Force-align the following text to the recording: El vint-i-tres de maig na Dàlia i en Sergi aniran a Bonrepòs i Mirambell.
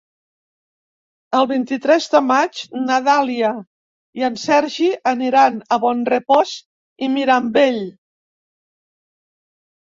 El 1.39 1.43
vint-i-tres 1.49 2.07
de 2.13 2.21
maig 2.29 2.61
na 2.85 2.97
Dàlia 3.07 3.51
i 4.21 4.25
en 4.29 4.39
Sergi 4.45 4.89
aniran 5.13 5.61
a 5.77 5.79
Bonrepòs 5.85 6.55
i 7.05 7.11
Mirambell. 7.19 7.79